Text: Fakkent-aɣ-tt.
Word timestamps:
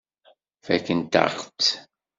Fakkent-aɣ-tt. 0.65 1.69